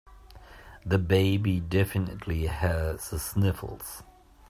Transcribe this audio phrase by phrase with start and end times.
[0.83, 4.01] The baby definitely has the sniffles.